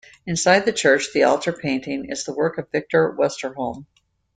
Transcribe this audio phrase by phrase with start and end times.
[0.25, 3.85] Inside the church, the altar painting is the work of Victor Westerholm.